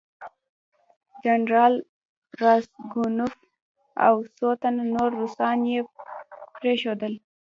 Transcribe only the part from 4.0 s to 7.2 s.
او څو تنه نور روسان یې پرېښودل.